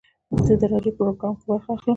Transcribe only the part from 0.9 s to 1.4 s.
پروګرام